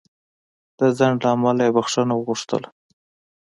[0.79, 2.69] د ځنډ له امله یې بخښنه وغوښتله.